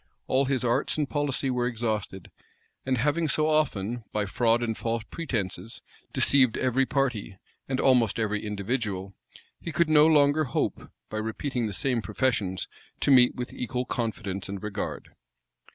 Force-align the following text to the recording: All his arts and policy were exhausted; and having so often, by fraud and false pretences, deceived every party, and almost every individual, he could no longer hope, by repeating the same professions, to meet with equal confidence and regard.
All 0.25 0.45
his 0.45 0.63
arts 0.63 0.97
and 0.97 1.07
policy 1.07 1.51
were 1.51 1.67
exhausted; 1.67 2.31
and 2.87 2.97
having 2.97 3.27
so 3.29 3.45
often, 3.47 4.03
by 4.11 4.25
fraud 4.25 4.63
and 4.63 4.75
false 4.75 5.03
pretences, 5.11 5.83
deceived 6.11 6.57
every 6.57 6.87
party, 6.87 7.37
and 7.69 7.79
almost 7.79 8.17
every 8.17 8.43
individual, 8.43 9.13
he 9.59 9.71
could 9.71 9.91
no 9.91 10.07
longer 10.07 10.45
hope, 10.45 10.89
by 11.11 11.17
repeating 11.17 11.67
the 11.67 11.71
same 11.71 12.01
professions, 12.01 12.67
to 13.01 13.11
meet 13.11 13.35
with 13.35 13.53
equal 13.53 13.85
confidence 13.85 14.49
and 14.49 14.63
regard. 14.63 15.09